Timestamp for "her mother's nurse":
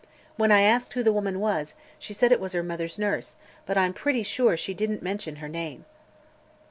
2.53-3.35